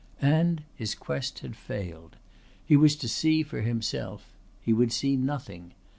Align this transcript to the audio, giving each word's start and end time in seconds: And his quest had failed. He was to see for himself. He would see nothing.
And 0.23 0.63
his 0.73 0.95
quest 0.95 1.37
had 1.45 1.55
failed. 1.55 2.15
He 2.65 2.75
was 2.75 2.95
to 2.95 3.07
see 3.07 3.43
for 3.43 3.61
himself. 3.61 4.33
He 4.59 4.73
would 4.73 4.91
see 4.91 5.15
nothing. 5.15 5.73